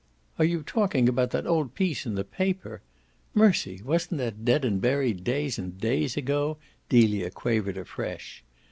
[0.39, 2.81] "Are you talking about that old piece in the paper?
[3.35, 6.57] Mercy, wasn't that dead and buried days and days ago?"
[6.89, 8.43] Delia quavered afresh.